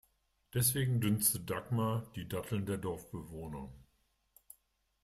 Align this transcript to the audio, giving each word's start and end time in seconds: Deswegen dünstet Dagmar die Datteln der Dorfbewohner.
Deswegen 0.55 0.99
dünstet 0.99 1.47
Dagmar 1.47 2.07
die 2.15 2.27
Datteln 2.27 2.65
der 2.65 2.77
Dorfbewohner. 2.79 3.69